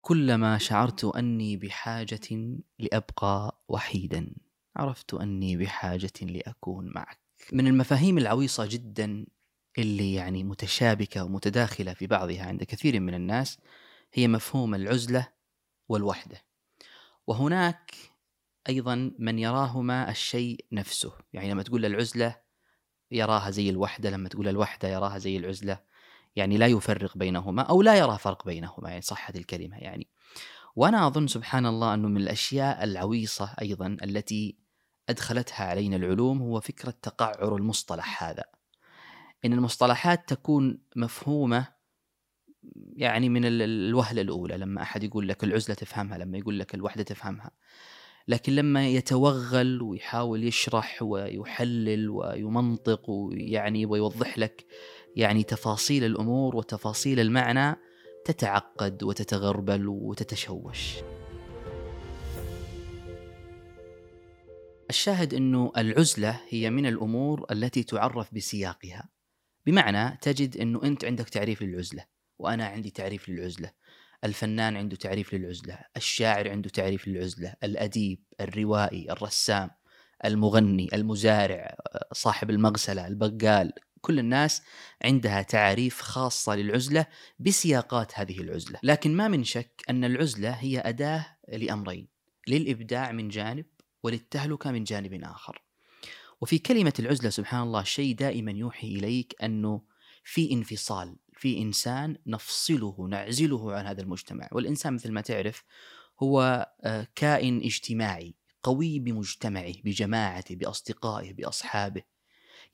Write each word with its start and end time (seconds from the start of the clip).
كلما 0.00 0.58
شعرت 0.58 1.04
أني 1.04 1.56
بحاجة 1.56 2.58
لأبقى 2.78 3.62
وحيدا. 3.68 4.34
عرفت 4.76 5.14
أني 5.14 5.56
بحاجة 5.56 6.12
لأكون 6.22 6.92
معك. 6.94 7.20
من 7.52 7.66
المفاهيم 7.66 8.18
العويصة 8.18 8.66
جدا 8.66 9.26
اللي 9.78 10.14
يعني 10.14 10.44
متشابكة 10.44 11.24
ومتداخلة 11.24 11.94
في 11.94 12.06
بعضها 12.06 12.42
عند 12.42 12.64
كثير 12.64 13.00
من 13.00 13.14
الناس 13.14 13.58
هي 14.12 14.28
مفهوم 14.28 14.74
العزلة 14.74 15.28
والوحدة. 15.88 16.44
وهناك 17.26 17.94
أيضا 18.68 19.12
من 19.18 19.38
يراهما 19.38 20.10
الشيء 20.10 20.64
نفسه. 20.72 21.12
يعني 21.32 21.50
لما 21.50 21.62
تقول 21.62 21.84
العزلة 21.86 22.36
يراها 23.10 23.50
زي 23.50 23.70
الوحدة 23.70 24.10
لما 24.10 24.28
تقول 24.28 24.48
الوحدة 24.48 24.88
يراها 24.88 25.18
زي 25.18 25.36
العزلة. 25.36 25.80
يعني 26.36 26.58
لا 26.58 26.66
يفرق 26.66 27.18
بينهما 27.18 27.62
أو 27.62 27.82
لا 27.82 27.94
يرى 27.98 28.18
فرق 28.18 28.46
بينهما 28.46 28.88
يعني 28.88 29.00
صحه 29.00 29.34
الكلمة 29.36 29.76
يعني. 29.76 30.08
وأنا 30.76 31.06
أظن 31.06 31.26
سبحان 31.26 31.66
الله 31.66 31.94
أنه 31.94 32.08
من 32.08 32.16
الأشياء 32.16 32.84
العويصة 32.84 33.54
أيضا 33.62 33.96
التي 34.02 34.58
أدخلتها 35.08 35.64
علينا 35.64 35.96
العلوم 35.96 36.42
هو 36.42 36.60
فكرة 36.60 36.94
تقعر 37.02 37.56
المصطلح 37.56 38.24
هذا. 38.24 38.44
إن 39.44 39.52
المصطلحات 39.52 40.28
تكون 40.28 40.78
مفهومة 40.96 41.66
يعني 42.96 43.28
من 43.28 43.44
الوهلة 43.44 44.22
الأولى 44.22 44.56
لما 44.56 44.82
أحد 44.82 45.04
يقول 45.04 45.28
لك 45.28 45.44
العزلة 45.44 45.74
تفهمها 45.74 46.18
لما 46.18 46.38
يقول 46.38 46.58
لك 46.58 46.74
الوحدة 46.74 47.02
تفهمها. 47.02 47.50
لكن 48.28 48.54
لما 48.54 48.88
يتوغل 48.88 49.82
ويحاول 49.82 50.44
يشرح 50.44 51.02
ويحلل 51.02 52.10
ويمنطق 52.10 53.10
ويعني 53.10 53.86
ويوضح 53.86 54.38
لك 54.38 54.66
يعني 55.16 55.42
تفاصيل 55.42 56.04
الأمور 56.04 56.56
وتفاصيل 56.56 57.20
المعنى 57.20 57.76
تتعقد 58.24 59.02
وتتغربل 59.02 59.88
وتتشوش. 59.88 60.94
الشاهد 64.90 65.34
إنه 65.34 65.72
العزلة 65.76 66.40
هي 66.48 66.70
من 66.70 66.86
الأمور 66.86 67.46
التي 67.50 67.82
تعرف 67.82 68.34
بسياقها. 68.34 69.08
بمعنى 69.66 70.18
تجد 70.22 70.56
إنه 70.56 70.82
أنت 70.84 71.04
عندك 71.04 71.28
تعريف 71.28 71.62
للعزلة 71.62 72.04
وأنا 72.38 72.66
عندي 72.66 72.90
تعريف 72.90 73.28
للعزلة. 73.28 73.70
الفنان 74.24 74.76
عنده 74.76 74.96
تعريف 74.96 75.34
للعزلة، 75.34 75.78
الشاعر 75.96 76.50
عنده 76.50 76.70
تعريف 76.70 77.08
للعزلة، 77.08 77.54
الأديب، 77.64 78.22
الروائي، 78.40 79.12
الرسام، 79.12 79.70
المغني، 80.24 80.88
المزارع، 80.94 81.76
صاحب 82.12 82.50
المغسلة، 82.50 83.06
البقال، 83.06 83.72
كل 84.00 84.18
الناس 84.18 84.62
عندها 85.04 85.42
تعاريف 85.42 86.00
خاصة 86.00 86.56
للعزلة 86.56 87.06
بسياقات 87.38 88.18
هذه 88.18 88.40
العزلة. 88.40 88.78
لكن 88.82 89.16
ما 89.16 89.28
من 89.28 89.44
شك 89.44 89.82
أن 89.90 90.04
العزلة 90.04 90.50
هي 90.50 90.78
أداة 90.78 91.26
لأمرين 91.48 92.08
للإبداع 92.48 93.12
من 93.12 93.28
جانب 93.28 93.66
وللتهلكة 94.02 94.70
من 94.70 94.84
جانب 94.84 95.24
آخر. 95.24 95.62
وفي 96.40 96.58
كلمة 96.58 96.92
العزلة 96.98 97.30
سبحان 97.30 97.62
الله 97.62 97.82
شيء 97.82 98.14
دائما 98.14 98.52
يوحي 98.52 98.88
إليك 98.88 99.34
أنه 99.42 99.82
في 100.24 100.52
انفصال 100.52 101.16
في 101.32 101.58
إنسان 101.58 102.16
نفصله 102.26 103.08
نعزله 103.10 103.72
عن 103.74 103.86
هذا 103.86 104.02
المجتمع. 104.02 104.48
والإنسان 104.52 104.94
مثل 104.94 105.12
ما 105.12 105.20
تعرف 105.20 105.64
هو 106.22 106.66
آه، 106.84 107.06
كائن 107.14 107.56
اجتماعي 107.56 108.34
قوي 108.62 108.98
بمجتمعه 108.98 109.74
بجماعته 109.84 110.56
بأصدقائه 110.56 111.32
بأصحابه. 111.32 112.02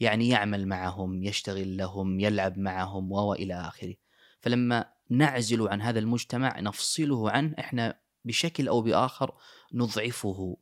يعني 0.01 0.29
يعمل 0.29 0.69
معهم 0.69 1.23
يشتغل 1.23 1.77
لهم 1.77 2.21
يلعب 2.21 2.59
معهم 2.59 3.13
والى 3.13 3.55
آخره. 3.55 3.95
فلما 4.41 4.93
نعزل 5.11 5.69
عن 5.69 5.83
هذا 5.83 5.99
المجتمع 5.99 6.61
نفصله 6.61 7.31
عنه 7.31 7.55
إحنا 7.59 8.01
بشكل 8.25 8.69
أو 8.69 8.83
بآخر 8.83 9.35
نضعفه 9.73 10.57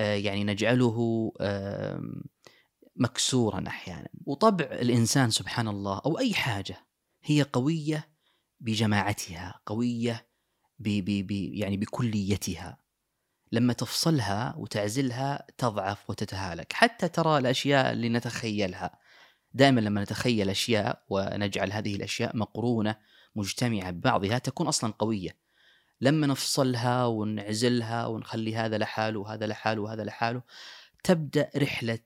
آه، 0.00 0.14
يعني 0.14 0.44
نجعله 0.44 1.32
مكسورا 2.96 3.64
أحيانا. 3.66 4.08
وطبع 4.26 4.64
الإنسان 4.64 5.30
سبحان 5.30 5.68
الله 5.68 6.00
أو 6.06 6.18
أي 6.18 6.34
حاجة 6.34 6.76
هي 7.22 7.42
قوية 7.42 8.08
بجماعتها 8.60 9.60
قوية 9.66 10.26
ب 10.78 10.88
ب 10.88 11.26
ب 11.26 11.30
يعني 11.30 11.76
بكليتها. 11.76 12.81
لما 13.52 13.72
تفصلها 13.72 14.54
وتعزلها 14.58 15.46
تضعف 15.58 16.10
وتتهالك 16.10 16.72
حتى 16.72 17.08
ترى 17.08 17.38
الأشياء 17.38 17.92
اللي 17.92 18.08
نتخيلها. 18.08 18.98
دائما 19.54 19.80
لما 19.80 20.02
نتخيل 20.02 20.50
أشياء 20.50 21.02
ونجعل 21.08 21.72
هذه 21.72 21.96
الأشياء 21.96 22.36
مقرونة 22.36 22.96
مجتمعة 23.36 23.90
ببعضها 23.90 24.38
تكون 24.38 24.66
أصلا 24.66 24.92
قوية. 24.98 25.36
لما 26.00 26.26
نفصلها 26.26 27.06
ونعزلها 27.06 28.06
ونخلي 28.06 28.56
هذا 28.56 28.78
لحاله 28.78 29.20
وهذا 29.20 29.46
لحاله 29.46 29.82
وهذا 29.82 30.04
لحاله 30.04 30.42
تبدأ 31.04 31.50
رحلة 31.56 31.98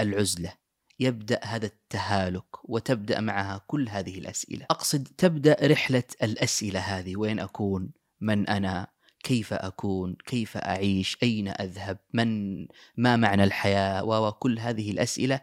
العزلة. 0.00 0.52
يبدأ 1.00 1.40
هذا 1.44 1.66
التهالك 1.66 2.70
وتبدأ 2.70 3.20
معها 3.20 3.60
كل 3.66 3.88
هذه 3.88 4.18
الأسئلة. 4.18 4.66
أقصد 4.70 5.08
تبدأ 5.18 5.56
رحلة 5.62 6.04
الأسئلة 6.22 6.80
هذه 6.80 7.16
وين 7.16 7.38
أكون؟ 7.40 7.90
من 8.20 8.48
أنا؟ 8.48 8.97
كيف 9.22 9.52
أكون؟ 9.52 10.16
كيف 10.26 10.56
أعيش؟ 10.56 11.16
أين 11.22 11.48
أذهب؟ 11.48 11.98
من 12.12 12.58
ما 12.96 13.16
معنى 13.16 13.44
الحياة؟ 13.44 14.04
وكل 14.04 14.58
هذه 14.58 14.90
الأسئلة 14.90 15.40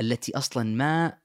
التي 0.00 0.36
أصلا 0.36 0.74
ما 0.74 1.18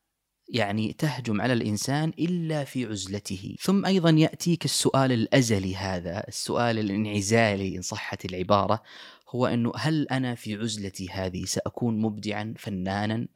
يعني 0.50 0.94
تهجم 0.94 1.42
على 1.42 1.54
الإنسان 1.54 2.10
إلا 2.20 2.64
في 2.64 2.86
عزلته، 2.86 3.56
ثم 3.62 3.86
أيضا 3.86 4.10
يأتيك 4.10 4.66
السؤال 4.66 5.12
الأزلي 5.12 5.76
هذا، 5.76 6.28
السؤال 6.28 6.80
الانعزالي 6.80 7.76
إن 7.78 7.82
صحت 7.82 8.26
العبارة، 8.26 8.84
هو 9.30 9.48
إنه 9.48 9.72
هل 9.76 10.08
أنا 10.12 10.36
في 10.36 10.56
عزلتي 10.56 11.10
هذه 11.12 11.46
سأكون 11.46 12.02
مبدعا 12.02 12.54
فنانا 12.58 13.28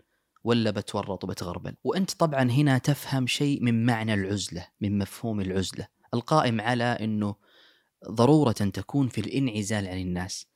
ولا 0.43 0.71
بتورط 0.71 1.23
وبتغربل؟ 1.23 1.75
وأنت 1.83 2.11
طبعا 2.11 2.51
هنا 2.51 2.77
تفهم 2.77 3.27
شيء 3.27 3.63
من 3.63 3.85
معنى 3.85 4.13
العزلة، 4.13 4.67
من 4.81 4.97
مفهوم 4.97 5.41
العزلة، 5.41 5.87
القائم 6.13 6.61
على 6.61 6.83
إنه 6.83 7.35
ضرورة 8.09 8.51
تكون 8.51 9.07
في 9.07 9.21
الانعزال 9.21 9.87
عن 9.87 9.97
الناس. 9.97 10.47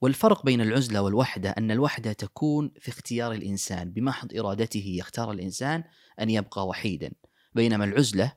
والفرق 0.00 0.44
بين 0.44 0.60
العزلة 0.60 1.02
والوحدة 1.02 1.50
أن 1.50 1.70
الوحدة 1.70 2.12
تكون 2.12 2.70
في 2.80 2.88
اختيار 2.88 3.32
الإنسان. 3.32 3.90
بمحض 3.90 4.36
إرادته 4.36 4.84
يختار 4.98 5.30
الإنسان 5.32 5.84
أن 6.20 6.30
يبقى 6.30 6.66
وحيدا. 6.66 7.10
بينما 7.54 7.84
العزلة 7.84 8.32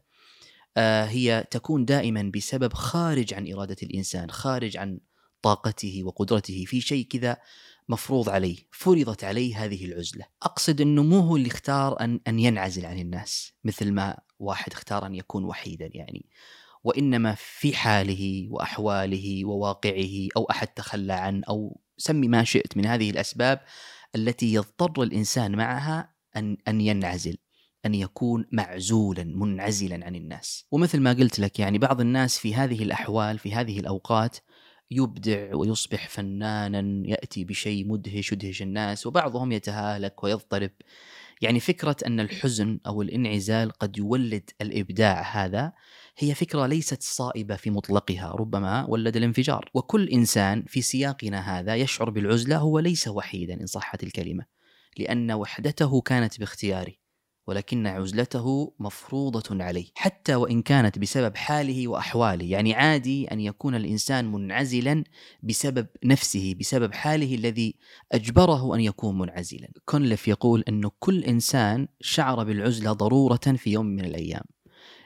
آه، 0.77 1.05
هي 1.05 1.47
تكون 1.51 1.85
دائما 1.85 2.31
بسبب 2.35 2.73
خارج 2.73 3.33
عن 3.33 3.51
إرادة 3.51 3.75
الإنسان 3.83 4.31
خارج 4.31 4.77
عن 4.77 4.99
طاقته 5.41 6.01
وقدرته 6.03 6.65
في 6.65 6.81
شيء 6.81 7.05
كذا 7.05 7.37
مفروض 7.89 8.29
عليه 8.29 8.57
فرضت 8.71 9.23
عليه 9.23 9.65
هذه 9.65 9.85
العزلة. 9.85 10.25
أقصد 10.43 10.81
انه 10.81 11.03
مو 11.03 11.19
هو 11.19 11.35
اللي 11.35 11.47
اختار 11.47 12.01
ان 12.01 12.19
أن 12.27 12.39
ينعزل 12.39 12.85
عن 12.85 12.99
الناس 12.99 13.53
مثل 13.63 13.91
ما 13.91 14.17
واحد 14.39 14.73
اختار 14.73 15.05
أن 15.05 15.15
يكون 15.15 15.43
وحيدا 15.43 15.89
يعني. 15.93 16.25
وإنما 16.83 17.35
في 17.37 17.75
حاله 17.75 18.47
وأحواله 18.49 19.45
وواقعه 19.45 20.27
أو 20.37 20.43
أحد 20.43 20.67
تخلى 20.67 21.13
عنه 21.13 21.41
أو 21.49 21.81
سمي 21.97 22.27
ما 22.27 22.43
شئت 22.43 22.77
من 22.77 22.85
هذه 22.85 23.09
الأسباب 23.09 23.59
التي 24.15 24.53
يضطر 24.53 25.03
الإنسان 25.03 25.55
معها 25.55 26.13
أن 26.35 26.57
أن 26.67 26.81
ينعزل 26.81 27.37
أن 27.85 27.95
يكون 27.95 28.45
معزولا 28.51 29.23
منعزلا 29.23 30.05
عن 30.05 30.15
الناس. 30.15 30.65
ومثل 30.71 30.99
ما 30.99 31.13
قلت 31.13 31.39
لك 31.39 31.59
يعني 31.59 31.77
بعض 31.77 32.01
الناس 32.01 32.37
في 32.37 32.55
هذه 32.55 32.83
الأحوال 32.83 33.39
في 33.39 33.53
هذه 33.53 33.79
الأوقات 33.79 34.37
يبدع 34.91 35.55
ويصبح 35.55 36.09
فنانا 36.09 37.07
يأتي 37.09 37.43
بشيء 37.43 37.87
مدهش 37.87 38.31
يدهش 38.31 38.61
الناس 38.61 39.07
وبعضهم 39.07 39.51
يتهالك 39.51 40.23
ويضطرب. 40.23 40.71
يعني 41.41 41.59
فكرة 41.59 41.95
أن 42.05 42.19
الحزن 42.19 42.79
أو 42.87 43.01
الانعزال 43.01 43.71
قد 43.71 43.97
يولد 43.97 44.49
الإبداع 44.61 45.21
هذا 45.21 45.73
هي 46.17 46.35
فكرة 46.35 46.65
ليست 46.65 47.03
صائبة 47.03 47.55
في 47.55 47.69
مطلقها 47.69 48.31
ربما 48.31 48.85
ولد 48.89 49.17
الانفجار. 49.17 49.69
وكل 49.73 50.09
إنسان 50.09 50.63
في 50.67 50.81
سياقنا 50.81 51.59
هذا 51.59 51.75
يشعر 51.75 52.09
بالعزلة 52.09 52.57
هو 52.57 52.79
ليس 52.79 53.07
وحيدا 53.07 53.53
إن 53.53 53.65
صحت 53.65 54.03
الكلمة 54.03 54.45
لأن 54.97 55.31
وحدته 55.31 56.01
كانت 56.01 56.39
باختياره 56.39 57.00
ولكن 57.47 57.87
عزلته 57.87 58.73
مفروضة 58.79 59.63
عليه 59.63 59.85
حتى 59.95 60.35
وإن 60.35 60.61
كانت 60.61 60.99
بسبب 60.99 61.37
حاله 61.37 61.87
وأحواله. 61.87 62.45
يعني 62.45 62.73
عادي 62.73 63.27
أن 63.27 63.39
يكون 63.39 63.75
الإنسان 63.75 64.31
منعزلا 64.31 65.03
بسبب 65.43 65.87
نفسه 66.03 66.55
بسبب 66.59 66.93
حاله 66.93 67.35
الذي 67.35 67.75
أجبره 68.11 68.75
أن 68.75 68.81
يكون 68.81 69.17
منعزلا. 69.17 69.69
كونلف 69.85 70.27
يقول 70.27 70.63
أن 70.67 70.89
كل 70.99 71.23
إنسان 71.23 71.87
شعر 72.01 72.43
بالعزلة 72.43 72.91
ضرورة 72.91 73.55
في 73.57 73.71
يوم 73.71 73.85
من 73.85 74.05
الأيام 74.05 74.43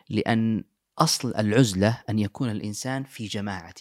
لأن 0.09 0.63
أصل 0.99 1.35
العزلة 1.35 2.01
أن 2.09 2.19
يكون 2.19 2.49
الإنسان 2.49 3.03
في 3.03 3.27
جماعة 3.27 3.73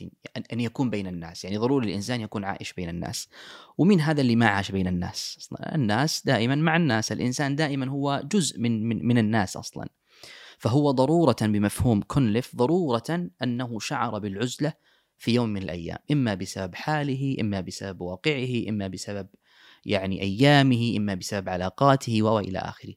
أن 0.52 0.60
يكون 0.60 0.90
بين 0.90 1.06
الناس 1.06 1.44
يعني 1.44 1.56
ضروري 1.56 1.86
الإنسان 1.88 2.20
يكون 2.20 2.44
عائش 2.44 2.72
بين 2.72 2.88
الناس. 2.88 3.28
ومين 3.78 4.00
هذا 4.00 4.20
اللي 4.20 4.36
ما 4.36 4.46
عاش 4.46 4.70
بين 4.70 4.86
الناس 4.86 5.48
الناس 5.74 6.26
دائما 6.26 6.54
مع 6.54 6.76
الناس 6.76 7.12
الإنسان 7.12 7.56
دائما 7.56 7.88
هو 7.88 8.22
جزء 8.24 8.60
من 8.60 8.88
من, 8.88 9.06
من 9.06 9.18
الناس 9.18 9.56
أصلا. 9.56 9.88
فهو 10.58 10.90
ضرورة 10.90 11.36
بمفهوم 11.42 12.02
كونليف 12.02 12.56
ضرورة 12.56 13.28
أنه 13.42 13.78
شعر 13.78 14.18
بالعزلة 14.18 14.72
في 15.18 15.34
يوم 15.34 15.48
من 15.48 15.62
الأيام 15.62 15.98
إما 16.10 16.34
بسبب 16.34 16.74
حاله 16.74 17.36
إما 17.40 17.60
بسبب 17.60 18.00
واقعه 18.00 18.68
إما 18.68 18.88
بسبب 18.88 19.28
يعني 19.86 20.22
أيامه 20.22 20.94
إما 20.96 21.14
بسبب 21.14 21.48
علاقاته 21.48 22.22
وإلى 22.22 22.58
آخره. 22.58 22.94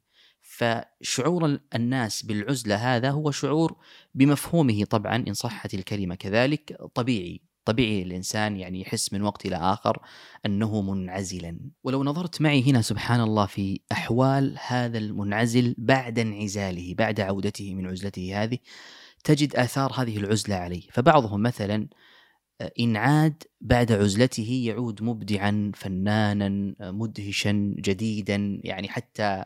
فشعور 0.57 1.59
الناس 1.75 2.23
بالعزلة 2.23 2.75
هذا 2.75 3.11
هو 3.11 3.31
شعور 3.31 3.77
بمفهومه 4.15 4.85
طبعا 4.85 5.15
إن 5.27 5.33
صحت 5.33 5.73
الكلمة 5.73 6.15
كذلك 6.15 6.77
طبيعي. 6.95 7.41
طبيعي 7.65 8.03
الإنسان 8.03 8.57
يعني 8.57 8.81
يحس 8.81 9.13
من 9.13 9.21
وقت 9.21 9.45
إلى 9.45 9.55
آخر 9.55 9.99
أنه 10.45 10.81
منعزلا. 10.81 11.59
ولو 11.83 12.03
نظرت 12.03 12.41
معي 12.41 12.71
هنا 12.71 12.81
سبحان 12.81 13.21
الله 13.21 13.45
في 13.45 13.79
أحوال 13.91 14.57
هذا 14.67 14.97
المنعزل 14.97 15.75
بعد 15.77 16.19
انعزاله 16.19 16.95
بعد 16.95 17.19
عودته 17.19 17.75
من 17.75 17.87
عزلته 17.87 18.43
هذه 18.43 18.57
تجد 19.23 19.55
آثار 19.55 19.91
هذه 19.95 20.17
العزلة 20.17 20.55
عليه. 20.55 20.87
فبعضهم 20.91 21.41
مثلا 21.41 21.87
إن 22.79 22.97
عاد 22.97 23.43
بعد 23.61 23.91
عزلته 23.91 24.61
يعود 24.65 25.03
مبدعا 25.03 25.71
فنانا 25.75 26.75
مدهشا 26.79 27.75
جديدا 27.79 28.61
يعني 28.63 28.89
حتى 28.89 29.45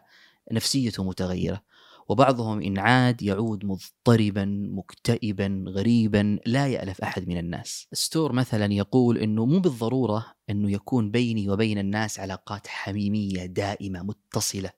نفسيته 0.51 1.03
متغيرة. 1.03 1.61
وبعضهم 2.09 2.61
إن 2.61 2.79
عاد 2.79 3.21
يعود 3.21 3.65
مضطربا 3.65 4.45
مكتئبا 4.71 5.63
غريبا 5.67 6.39
لا 6.45 6.67
يألف 6.67 7.01
أحد 7.01 7.27
من 7.27 7.37
الناس. 7.37 7.87
ستور 7.93 8.31
مثلا 8.31 8.73
يقول 8.73 9.17
أنه 9.17 9.45
مو 9.45 9.59
بالضرورة 9.59 10.25
أنه 10.49 10.71
يكون 10.71 11.11
بيني 11.11 11.49
وبين 11.49 11.77
الناس 11.77 12.19
علاقات 12.19 12.67
حميمية 12.67 13.45
دائمة 13.45 14.03
متصلة 14.03 14.69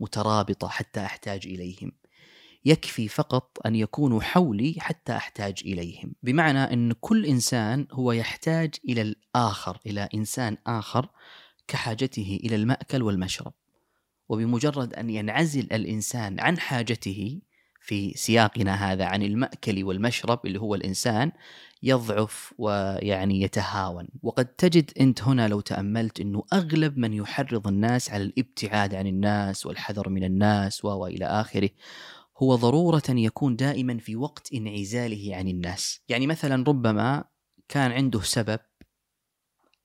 مترابطة 0.00 0.68
حتى 0.68 1.00
أحتاج 1.00 1.46
إليهم. 1.46 1.92
يكفي 2.64 3.08
فقط 3.08 3.58
أن 3.66 3.74
يكونوا 3.74 4.20
حولي 4.20 4.74
حتى 4.78 5.16
أحتاج 5.16 5.62
إليهم. 5.64 6.14
بمعنى 6.22 6.58
أن 6.58 6.92
كل 6.92 7.26
إنسان 7.26 7.86
هو 7.92 8.12
يحتاج 8.12 8.74
إلى 8.88 9.02
الآخر 9.02 9.78
إلى 9.86 10.08
إنسان 10.14 10.56
آخر 10.66 11.08
كحاجته 11.68 12.40
إلى 12.44 12.56
المأكل 12.56 13.02
والمشرب. 13.02 13.52
وبمجرد 14.32 14.94
أن 14.94 15.10
ينعزل 15.10 15.68
الإنسان 15.72 16.40
عن 16.40 16.58
حاجته 16.58 17.40
في 17.80 18.12
سياقنا 18.14 18.92
هذا 18.92 19.04
عن 19.04 19.22
المأكل 19.22 19.84
والمشرب 19.84 20.46
اللي 20.46 20.60
هو 20.60 20.74
الإنسان 20.74 21.32
يضعف 21.82 22.54
ويعني 22.58 23.42
يتهاون. 23.42 24.08
وقد 24.22 24.46
تجد 24.46 24.90
أنت 25.00 25.22
هنا 25.22 25.48
لو 25.48 25.60
تأملت 25.60 26.20
إنه 26.20 26.42
أغلب 26.52 26.98
من 26.98 27.12
يحرض 27.12 27.66
الناس 27.66 28.10
على 28.10 28.22
الابتعاد 28.22 28.94
عن 28.94 29.06
الناس 29.06 29.66
والحذر 29.66 30.08
من 30.08 30.24
الناس 30.24 30.84
والى 30.84 31.24
آخره 31.24 31.70
هو 32.38 32.54
ضرورة 32.54 33.02
يكون 33.08 33.56
دائما 33.56 33.98
في 33.98 34.16
وقت 34.16 34.52
انعزاله 34.52 35.36
عن 35.36 35.48
الناس. 35.48 36.00
يعني 36.08 36.26
مثلا 36.26 36.64
ربما 36.68 37.24
كان 37.68 37.92
عنده 37.92 38.20
سبب 38.20 38.60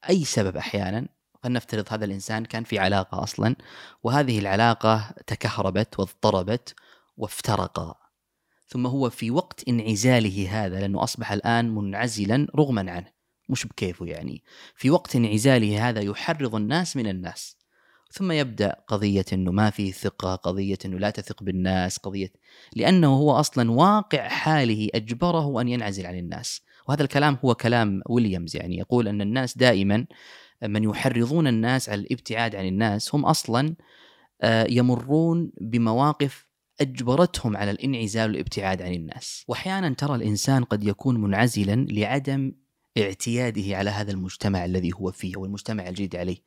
أي 0.09 0.25
سبب 0.25 0.57
أحيانا 1.37 1.59
فلنفترض 1.59 1.85
هذا 1.93 2.05
الإنسان 2.05 2.45
كان 2.45 2.63
في 2.63 2.79
علاقة 2.79 3.23
أصلا 3.23 3.55
وهذه 4.03 4.39
العلاقة 4.39 5.13
تكهربت 5.27 5.99
واضطربت 5.99 6.75
وافترقا. 7.17 7.95
ثم 8.67 8.87
هو 8.87 9.09
في 9.09 9.31
وقت 9.31 9.67
انعزاله 9.67 10.47
هذا 10.49 10.79
لأنه 10.79 11.03
أصبح 11.03 11.31
الآن 11.31 11.75
منعزلا 11.75 12.47
رغما 12.55 12.91
عنه. 12.91 13.17
مش 13.49 13.65
بكيفه 13.65 14.05
يعني. 14.05 14.43
في 14.75 14.89
وقت 14.89 15.15
انعزاله 15.15 15.89
هذا 15.89 16.01
يحرض 16.01 16.55
الناس 16.55 16.97
من 16.97 17.07
الناس. 17.07 17.57
ثم 18.11 18.31
يبدأ 18.31 18.75
قضية 18.87 19.25
إنه 19.33 19.51
ما 19.51 19.69
في 19.69 19.91
ثقة 19.91 20.35
قضية 20.35 20.77
إنه 20.85 20.99
لا 20.99 21.09
تثق 21.09 21.43
بالناس 21.43 21.97
قضية 21.97 22.33
لأنه 22.75 23.07
هو 23.07 23.31
أصلا 23.31 23.71
واقع 23.71 24.27
حاله 24.27 24.89
أجبره 24.95 25.61
أن 25.61 25.67
ينعزل 25.67 26.05
عن 26.05 26.17
الناس. 26.17 26.61
وهذا 26.87 27.03
الكلام 27.03 27.37
هو 27.45 27.55
كلام 27.55 28.01
ويليامز 28.09 28.55
يعني. 28.55 28.77
يقول 28.77 29.07
أن 29.07 29.21
الناس 29.21 29.57
دائما 29.57 30.05
من 30.63 30.83
يحرضون 30.83 31.47
الناس 31.47 31.89
على 31.89 32.01
الابتعاد 32.01 32.55
عن 32.55 32.65
الناس 32.65 33.15
هم 33.15 33.25
أصلا 33.25 33.75
آه، 34.41 34.67
يمرون 34.69 35.51
بمواقف 35.61 36.47
أجبرتهم 36.81 37.57
على 37.57 37.71
الانعزال 37.71 38.29
والابتعاد 38.29 38.81
عن 38.81 38.93
الناس، 38.93 39.45
واحيانا 39.47 39.89
ترى 39.89 40.15
الإنسان 40.15 40.63
قد 40.63 40.83
يكون 40.83 41.21
منعزلا 41.21 41.85
لعدم 41.89 42.51
اعتياده 42.97 43.77
على 43.77 43.89
هذا 43.89 44.11
المجتمع 44.11 44.65
الذي 44.65 44.91
هو 44.93 45.11
فيه 45.11 45.35
أو 45.35 45.45
المجتمع 45.45 45.87
الجديد 45.87 46.15
عليه، 46.15 46.37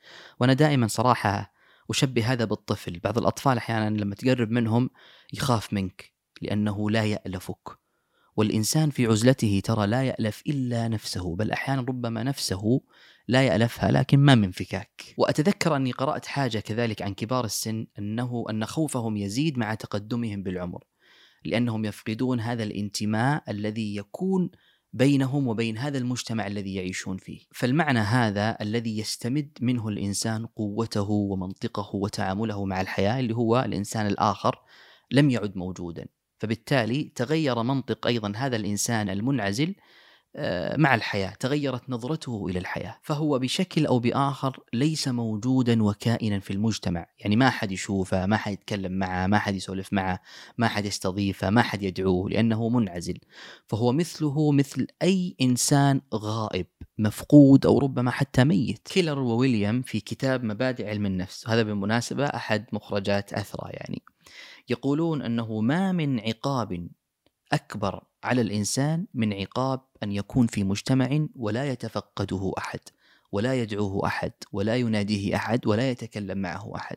وأنا 0.41 0.53
دائما 0.53 0.87
صراحة 0.87 1.53
أشبه 1.91 2.33
هذا 2.33 2.45
بالطفل، 2.45 2.99
بعض 2.99 3.19
الأطفال 3.19 3.57
أحيانا 3.57 3.97
لما 3.97 4.15
تقرب 4.15 4.51
منهم 4.51 4.91
يخاف 5.33 5.73
منك 5.73 6.13
لأنه 6.43 6.91
لا 6.91 7.05
يألفك. 7.05 7.80
والإنسان 8.41 8.91
في 8.91 9.07
عزلته 9.07 9.61
ترى 9.65 9.87
لا 9.87 10.03
يألف 10.03 10.43
إلا 10.47 10.89
نفسه، 10.89 11.37
بل 11.37 11.51
أحيانا 11.51 11.81
ربما 11.83 12.23
نفسه 12.23 12.81
لا 13.29 13.43
يألفها 13.43 13.91
لكن 13.91 14.19
ما 14.19 14.35
من 14.35 14.51
فكاك. 14.51 15.15
وأتذكر 15.19 15.77
أني 15.77 15.93
قرأت 15.93 16.27
حاجة 16.27 16.59
كذلك 16.59 17.03
عن 17.03 17.15
كبار 17.15 17.45
السن 17.45 17.87
أنه 17.99 18.45
أن 18.51 18.67
خوفهم 18.67 19.17
يزيد 19.17 19.59
مع 19.59 19.75
تقدمهم 19.75 20.43
بالعمر 20.43 20.85
لأنهم 21.45 21.85
يفقدون 21.85 22.41
هذا 22.41 22.63
الانتماء 22.63 23.51
الذي 23.51 23.97
يكون 23.97 24.51
بينهم 24.93 25.49
وبين 25.49 25.79
هذا 25.79 25.99
المجتمع 25.99 26.47
الذي 26.47 26.75
يعيشون 26.75 27.17
فيه. 27.17 27.41
فالمعنى 27.53 27.99
هذا 27.99 28.57
الذي 28.61 28.99
يستمد 28.99 29.59
منه 29.61 29.89
الإنسان 29.89 30.47
قوته 30.47 31.11
ومنطقه 31.11 31.97
وتعامله 31.97 32.65
مع 32.65 32.81
الحياة 32.81 33.21
اللي 33.21 33.35
هو 33.35 33.61
الإنسان 33.61 34.07
الآخر 34.07 34.57
لم 35.11 35.31
يعد 35.31 35.57
موجودا. 35.57 36.07
فبالتالي 36.41 37.13
تغير 37.15 37.63
منطق 37.63 38.07
أيضا 38.07 38.33
هذا 38.37 38.57
الإنسان 38.57 39.11
المنعزل 39.11 39.75
آه، 40.37 40.77
مع 40.77 40.95
الحياة 40.95 41.31
تغيرت 41.41 41.91
نظرته 41.91 42.47
إلى 42.49 42.59
الحياة. 42.59 42.97
فهو 43.03 43.39
بشكل 43.39 43.87
أو 43.87 43.99
بآخر 43.99 44.61
ليس 44.73 45.09
موجودا 45.09 45.83
وكائنا 45.83 46.41
في 46.41 46.53
المجتمع. 46.53 47.07
يعني 47.19 47.37
ما 47.37 47.51
حد 47.51 47.73
يشوفه 47.73 48.27
ما 48.27 48.37
حد 48.37 48.53
يتكلم 48.53 48.93
معه 48.93 49.27
ما 49.27 49.39
حد 49.39 49.55
يسولف 49.55 49.93
معه 49.93 50.21
ما 50.59 50.69
حد 50.69 50.85
يستضيفه 50.85 51.51
ما 51.51 51.63
حد 51.63 51.83
يدعوه 51.83 52.31
لأنه 52.31 52.69
منعزل. 52.69 53.19
فهو 53.67 53.93
مثله 53.93 54.53
مثل 54.53 54.87
أي 55.03 55.37
إنسان 55.41 56.01
غائب. 56.15 56.67
مفقود 57.01 57.67
أو 57.67 57.79
ربما 57.79 58.11
حتى 58.11 58.45
ميت. 58.45 58.79
كيلر 58.79 59.19
وويليام 59.19 59.83
في 59.83 60.01
كتاب 60.01 60.45
مبادئ 60.45 60.89
علم 60.89 61.07
النفس 61.07 61.47
وهذا 61.47 61.63
بالمناسبة 61.63 62.25
أحد 62.25 62.67
مخرجات 62.73 63.33
أثرى 63.33 63.71
يعني. 63.71 64.03
يقولون 64.69 65.23
أنه 65.23 65.61
ما 65.61 65.93
من 65.93 66.21
عقاب 66.21 66.89
أكبر 67.53 68.05
على 68.25 68.41
الإنسان 68.41 69.07
من 69.15 69.33
عقاب 69.33 69.81
أن 70.03 70.13
يكون 70.13 70.47
في 70.47 70.65
مجتمع 70.65 71.27
ولا 71.37 71.71
يتفقده 71.71 72.53
أحد 72.59 72.81
ولا 73.33 73.55
يدعوه 73.55 74.07
أحد 74.07 74.33
ولا 74.53 74.77
يناديه 74.77 75.37
أحد 75.37 75.67
ولا 75.67 75.91
يتكلم 75.91 76.39
معه 76.39 76.77
أحد. 76.77 76.97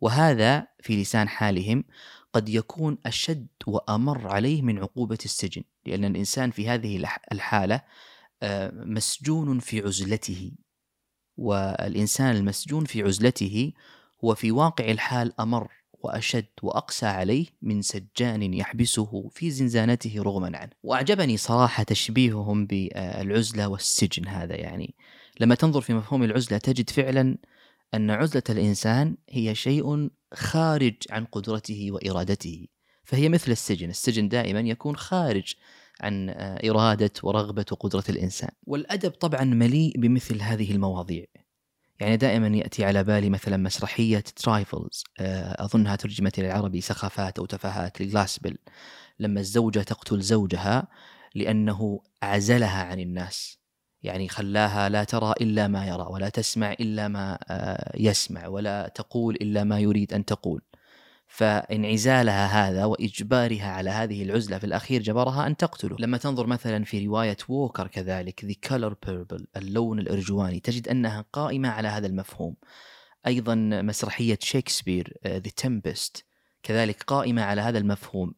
وهذا 0.00 0.66
في 0.80 1.02
لسان 1.02 1.28
حالهم 1.28 1.84
قد 2.32 2.48
يكون 2.48 2.98
أشد 3.06 3.46
وأمر 3.66 4.28
عليه 4.28 4.62
من 4.62 4.78
عقوبة 4.78 5.18
السجن 5.24 5.62
لأن 5.86 6.04
الإنسان 6.04 6.50
في 6.50 6.68
هذه 6.68 7.04
الحالة 7.32 7.80
مسجون 8.72 9.58
في 9.58 9.80
عزلته 9.80 10.52
والإنسان 11.36 12.36
المسجون 12.36 12.84
في 12.84 13.02
عزلته 13.02 13.72
هو 14.24 14.34
في 14.34 14.52
واقع 14.52 14.90
الحال 14.90 15.40
أمر 15.40 15.68
وأشد 15.92 16.46
وأقسى 16.62 17.06
عليه 17.06 17.46
من 17.62 17.82
سجان 17.82 18.54
يحبسه 18.54 19.28
في 19.28 19.50
زنزانته 19.50 20.22
رغما 20.22 20.58
عنه. 20.58 20.70
وأعجبني 20.82 21.36
صراحة 21.36 21.82
تشبيههم 21.82 22.66
بالعزلة 22.66 23.68
والسجن 23.68 24.28
هذا 24.28 24.56
يعني. 24.56 24.94
لما 25.40 25.54
تنظر 25.54 25.80
في 25.80 25.94
مفهوم 25.94 26.22
العزلة 26.22 26.58
تجد 26.58 26.90
فعلا 26.90 27.38
أن 27.94 28.10
عزلة 28.10 28.42
الإنسان 28.50 29.16
هي 29.30 29.54
شيء 29.54 30.10
خارج 30.34 30.94
عن 31.10 31.24
قدرته 31.24 31.92
وإرادته 31.92 32.66
فهي 33.04 33.28
مثل 33.28 33.52
السجن. 33.52 33.90
السجن 33.90 34.28
دائما 34.28 34.60
يكون 34.60 34.96
خارج 34.96 35.54
عن 36.00 36.30
إرادة 36.64 37.12
ورغبة 37.22 37.64
وقدرة 37.72 38.04
الإنسان. 38.08 38.50
والأدب 38.66 39.10
طبعا 39.10 39.44
مليء 39.44 39.92
بمثل 39.98 40.42
هذه 40.42 40.72
المواضيع. 40.72 41.24
يعني 42.00 42.16
دائما 42.16 42.48
يأتي 42.48 42.84
على 42.84 43.04
بالي 43.04 43.30
مثلا 43.30 43.56
مسرحية 43.56 44.18
Trifles 44.18 45.04
آه، 45.20 45.64
أظنها 45.64 45.96
ترجمت 45.96 46.38
إلى 46.38 46.46
العربي 46.46 46.80
سخافات 46.80 47.38
أو 47.38 47.46
تفاهات 47.46 48.00
ل 48.00 48.06
Glaspell 48.06 48.58
لما 49.18 49.40
الزوجة 49.40 49.80
تقتل 49.80 50.20
زوجها 50.20 50.88
لأنه 51.34 52.00
عزلها 52.22 52.84
عن 52.84 53.00
الناس. 53.00 53.58
يعني 54.02 54.28
خلاها 54.28 54.88
لا 54.88 55.04
ترى 55.04 55.34
إلا 55.40 55.68
ما 55.68 55.86
يرى 55.86 56.06
ولا 56.10 56.28
تسمع 56.28 56.72
إلا 56.72 57.08
ما 57.08 57.38
آه، 57.48 57.92
يسمع 57.96 58.46
ولا 58.46 58.88
تقول 58.94 59.34
إلا 59.34 59.64
ما 59.64 59.80
يريد 59.80 60.12
أن 60.12 60.24
تقول. 60.24 60.62
فانعزالها 61.28 62.46
هذا 62.46 62.84
وإجبارها 62.84 63.70
على 63.70 63.90
هذه 63.90 64.22
العزلة 64.22 64.58
في 64.58 64.64
الأخير 64.64 65.02
جبرها 65.02 65.46
أن 65.46 65.56
تقتله، 65.56 65.96
لما 65.98 66.18
تنظر 66.18 66.46
مثلا 66.46 66.84
في 66.84 67.06
رواية 67.06 67.36
Walker 67.48 67.86
كذلك 67.86 68.44
The 68.44 68.54
Color 68.64 68.96
Purple 69.06 69.46
اللون 69.56 69.98
الأرجواني 69.98 70.60
تجد 70.60 70.88
أنها 70.88 71.24
قائمة 71.32 71.68
على 71.68 71.88
هذا 71.88 72.06
المفهوم. 72.06 72.56
أيضا 73.26 73.54
مسرحية 73.54 74.38
شكسبير 74.42 75.18
ذا 75.26 75.38
تمبست 75.38 76.24
كذلك 76.62 77.02
قائمة 77.02 77.42
على 77.42 77.60
هذا 77.60 77.78
المفهوم. 77.78 78.34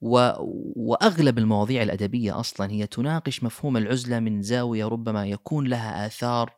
و... 0.00 0.32
وأغلب 0.76 1.38
المواضيع 1.38 1.82
الأدبية 1.82 2.40
أصلا 2.40 2.70
هي 2.70 2.86
تناقش 2.86 3.42
مفهوم 3.42 3.76
العزلة 3.76 4.20
من 4.20 4.42
زاوية 4.42 4.88
ربما 4.88 5.26
يكون 5.26 5.66
لها 5.66 6.06
آثار 6.06 6.52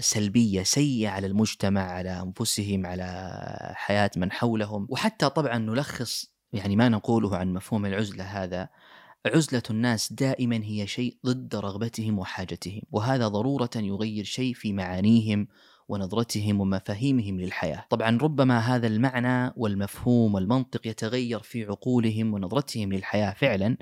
سلبية 0.00 0.62
سيئة 0.62 1.08
على 1.08 1.26
المجتمع 1.26 1.80
على 1.80 2.22
أنفسهم 2.22 2.86
على 2.86 3.38
حياة 3.74 4.10
من 4.16 4.32
حولهم. 4.32 4.86
وحتى 4.90 5.28
طبعا 5.30 5.58
نلخص 5.58 6.32
يعني 6.52 6.76
ما 6.76 6.88
نقوله 6.88 7.36
عن 7.36 7.52
مفهوم 7.52 7.86
العزلة 7.86 8.24
هذا 8.24 8.68
عزلة 9.26 9.62
الناس 9.70 10.12
دائما 10.12 10.56
هي 10.56 10.86
شيء 10.86 11.16
ضد 11.26 11.56
رغبتهم 11.56 12.18
وحاجتهم 12.18 12.82
وهذا 12.92 13.28
ضرورة 13.28 13.70
يغير 13.76 14.24
شيء 14.24 14.54
في 14.54 14.72
معانيهم 14.72 15.48
ونظرتهم 15.88 16.60
ومفاهيمهم 16.60 17.40
للحياة. 17.40 17.84
طبعا 17.90 18.18
ربما 18.22 18.58
هذا 18.58 18.86
المعنى 18.86 19.52
والمفهوم 19.56 20.34
والمنطق 20.34 20.86
يتغير 20.86 21.40
في 21.40 21.64
عقولهم 21.64 22.34
ونظرتهم 22.34 22.92
للحياة 22.92 23.30
فعلا 23.32 23.76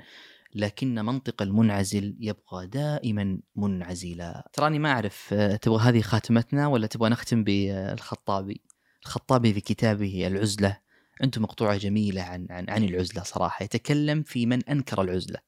لكن 0.55 0.95
منطق 0.95 1.41
المنعزل 1.41 2.15
يبقى 2.19 2.67
دائما 2.67 3.39
منعزلا. 3.55 4.49
تراني 4.53 4.79
ما 4.79 4.91
أعرف 4.91 5.29
آه، 5.33 5.55
تبغى 5.55 5.89
هذه 5.89 6.01
خاتمتنا 6.01 6.67
ولا 6.67 6.87
تبغى 6.87 7.09
نختم 7.09 7.43
بالخطابي 7.43 8.61
الخطابي؟ 9.05 9.53
في 9.53 9.61
كتابه 9.61 10.27
العزلة. 10.27 10.77
عنده 11.21 11.41
مقطوعة 11.41 11.77
جميلة 11.77 12.21
عن, 12.21 12.47
عن, 12.49 12.69
عن 12.69 12.83
العزلة 12.83 13.23
صراحة. 13.23 13.63
يتكلم 13.63 14.23
في 14.23 14.45
من 14.45 14.63
أنكر 14.63 15.01
العزلة. 15.01 15.39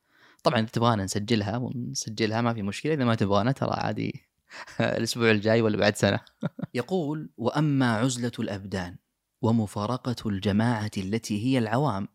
طبعا 0.44 0.60
إذا 0.60 0.68
تبغانا 0.68 1.04
نسجلها 1.04 1.58
ونسجلها 1.58 2.42
ما 2.42 2.54
في 2.54 2.62
مشكلة. 2.62 2.94
إذا 2.94 3.06
ما 3.06 3.16
تبغانا 3.16 3.52
ترى 3.52 3.72
عادي. 3.74 4.24
الأسبوع 4.80 5.32
الجاي 5.32 5.62
ولا 5.62 5.78
بعد 5.78 5.96
سنة. 5.96 6.20
يقول 6.74 7.30
وأما 7.38 7.96
عزلة 7.96 8.32
الأبدان 8.40 8.98
ومفارقة 9.42 10.16
الجماعة 10.26 10.92
التي 10.98 11.46
هي 11.46 11.58
العوام 11.58 12.08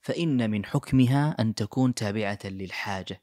فإن 0.00 0.50
من 0.50 0.64
حكمها 0.64 1.36
أن 1.40 1.54
تكون 1.54 1.94
تابعة 1.94 2.38
للحاجة 2.44 3.22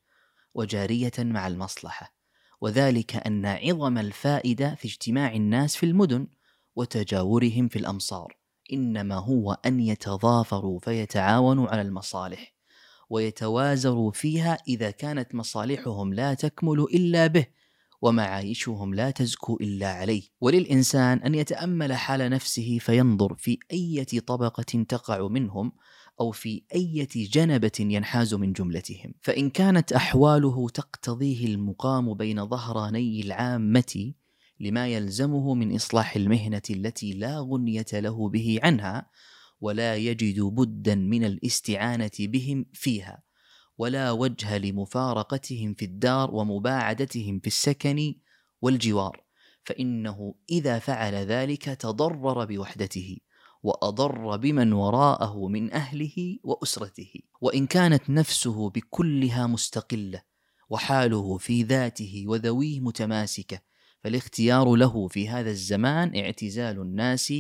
وجارية 0.54 1.12
مع 1.20 1.48
المصلحة 1.48 2.16
وذلك 2.62 3.16
أن 3.28 3.46
عظم 3.46 3.98
الفائدة 3.98 4.76
في 4.76 4.88
اجتماع 4.88 5.34
الناس 5.34 5.76
في 5.76 5.86
المدن 5.86 6.28
وتجاورهم 6.76 7.68
في 7.68 7.80
الأمصار 7.80 8.38
إنما 8.74 9.16
هو 9.16 9.58
أن 9.66 9.80
يتضافروا 9.80 10.80
فيتعاونوا 10.80 11.68
على 11.68 11.82
المصالح 11.82 12.56
ويتوازروا 13.10 14.12
فيها 14.12 14.58
إذا 14.68 14.92
كانت 14.92 15.36
مصالحهم 15.36 16.14
لا 16.14 16.34
تكمل 16.34 16.80
إلا 16.80 17.28
به 17.28 17.46
ومعايشهم 18.02 18.94
لا 18.94 19.12
تزكو 19.12 19.58
إلا 19.62 19.88
عليه. 19.88 20.24
وللإنسان 20.42 21.18
أن 21.18 21.36
يتأمل 21.36 21.94
حال 21.94 22.30
نفسه 22.30 22.78
فينظر 22.82 23.36
في 23.36 23.58
أية 23.72 24.20
طبقة 24.20 24.84
تقع 24.90 25.28
منهم 25.28 25.72
أو 26.20 26.32
في 26.32 26.64
أية 26.76 27.08
جنبة 27.14 27.72
ينحاز 27.80 28.34
من 28.34 28.54
جملتهم. 28.54 29.14
فإن 29.22 29.50
كانت 29.50 29.94
أحواله 29.94 30.70
تقتضيه 30.70 31.46
المقام 31.46 32.14
بين 32.14 32.48
ظهراني 32.48 33.22
العامة 33.22 34.14
لما 34.60 34.88
يلزمه 34.88 35.54
من 35.54 35.76
إصلاح 35.76 36.16
المهنة 36.16 36.62
التي 36.70 37.14
لا 37.14 37.40
غنية 37.40 37.86
له 37.94 38.30
به 38.30 38.60
عنها 38.64 39.10
ولا 39.62 39.96
يجد 39.96 40.40
بدا 40.40 40.96
من 40.96 41.24
الاستعانة 41.26 42.12
بهم 42.20 42.66
فيها 42.74 43.24
ولا 43.78 44.12
وجه 44.12 44.58
لمفارقتهم 44.58 45.74
في 45.74 45.86
الدار 45.86 46.36
ومباعدتهم 46.36 47.40
في 47.40 47.48
السكن 47.48 48.16
والجوار. 48.62 49.26
فإنه 49.64 50.36
إذا 50.50 50.80
فعل 50.80 51.14
ذلك 51.14 51.64
تضرر 51.64 52.46
بوحدته. 52.46 53.18
وأضر 53.66 54.38
بمن 54.38 54.74
وراءه 54.74 55.48
من 55.48 55.74
أهله 55.74 56.38
وأسرته. 56.44 57.14
وإن 57.42 57.68
كانت 57.68 58.10
نفسه 58.10 58.70
بكلها 58.70 59.48
مستقلة 59.48 60.22
وحاله 60.70 61.38
في 61.38 61.64
ذاته 61.64 62.24
وذويه 62.28 62.80
متماسكة 62.80 63.60
فالاختيار 64.04 64.76
له 64.76 65.08
في 65.08 65.30
هذا 65.30 65.50
الزمان 65.50 66.16
اعتزال 66.16 66.82
الناس 66.82 67.34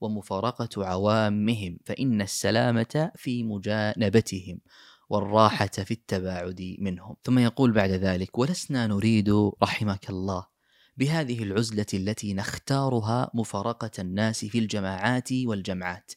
ومفارقة 0.00 0.86
عوامهم 0.86 1.78
فإن 1.86 2.20
السلامة 2.20 3.12
في 3.16 3.44
مجانبتهم 3.44 4.60
والراحة 5.08 5.66
في 5.66 5.90
التباعد 5.90 6.76
منهم. 6.78 7.16
ثم 7.24 7.38
يقول 7.38 7.72
بعد 7.72 7.90
ذلك 7.90 8.38
ولسنا 8.38 8.86
نريد 8.86 9.30
رحمك 9.62 10.10
الله 10.10 10.49
بهذه 10.96 11.42
العزلة 11.42 11.86
التي 11.94 12.34
نختارها 12.34 13.30
مفارقة 13.34 13.90
الناس 13.98 14.44
في 14.44 14.58
الجماعات 14.58 15.28
والجمعات 15.32 16.12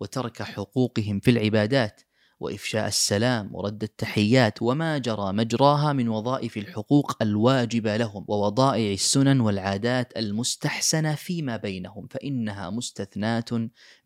وترك 0.00 0.42
حقوقهم 0.42 1.20
في 1.20 1.30
العبادات 1.30 2.00
وإفشاء 2.42 2.88
السلام 2.88 3.54
ورد 3.54 3.82
التحيات 3.82 4.62
وما 4.62 4.98
جرى 4.98 5.32
مجراها 5.32 5.92
من 5.92 6.08
وظائف 6.08 6.56
الحقوق 6.56 7.22
الواجبه 7.22 7.96
لهم 7.96 8.24
ووضائع 8.28 8.92
السنن 8.92 9.40
والعادات 9.40 10.16
المستحسنة 10.16 11.14
فيما 11.14 11.56
بينهم 11.56 12.06
فإنها 12.06 12.70
مستثنات 12.70 13.50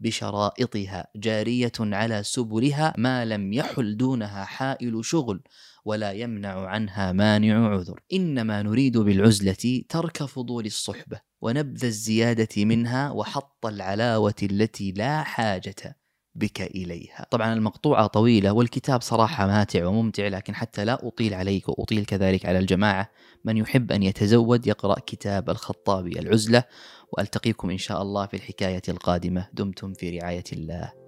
بشرائطها 0.01 1.07
جارية 1.17 1.73
على 1.81 2.23
سبلها 2.23 2.95
ما 2.99 3.25
لم 3.25 3.53
يحل 3.53 3.97
دونها 3.97 4.45
حائل 4.45 5.05
شغل. 5.05 5.43
ولا 5.87 6.13
يمنع 6.13 6.67
عنها 6.67 7.13
مانع 7.13 7.69
عذر 7.69 8.01
إنما 8.13 8.63
نريد 8.63 8.99
بالعزلة 8.99 9.83
ترك 9.89 10.23
فضول 10.23 10.67
الصحبة 10.67 11.21
ونبذ 11.41 11.85
الزيادة 11.85 12.65
منها 12.65 13.11
وحط 13.11 13.67
العلاوة 13.67 14.35
التي 14.43 14.93
لا 14.93 15.23
حاجة 15.23 15.97
بك 16.35 16.63
إليها. 16.63 17.27
طبعا 17.31 17.53
المقطوعة 17.53 18.07
طويلة 18.07 18.53
والكتاب 18.53 19.03
صراحة 19.03 19.47
ماتع 19.47 19.87
وممتع 19.87 20.29
لكن 20.29 20.55
حتى 20.55 20.85
لا 20.85 21.07
أطيل 21.09 21.35
عليك 21.35 21.69
وأطيل 21.69 22.05
كذلك 22.05 22.47
على 22.47 22.59
الجماعة 22.59 23.11
من 23.45 23.57
يحب 23.57 23.93
أن 23.93 24.03
يتزود 24.03 24.67
يقرأ 24.67 25.01
كتاب 25.07 25.51
الخطابي 25.51 26.19
العزله 26.19 26.65
وألتقيكم 27.13 27.71
إن 27.71 27.79
شاء 27.79 28.03
الله 28.03 28.27
في 28.27 28.35
الحكاية 28.35 28.83
القادمة 28.89 29.49
دمتم 29.53 29.93
في 29.93 30.19
رعاية 30.19 30.45
الله. 30.53 31.06